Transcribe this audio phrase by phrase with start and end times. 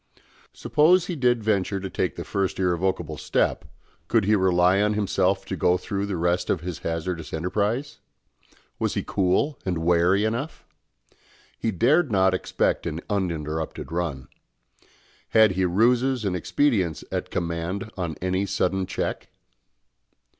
[0.51, 3.65] Suppose he did venture to take the first irrevocable step,
[4.07, 7.99] could he rely on himself to go through the rest of his hazardous enterprise?
[8.79, 10.65] Was he cool and wary enough?
[11.59, 14.27] He dared not expect an uninterrupted run.
[15.29, 19.29] Had he ruses and expedients at command on any sudden check?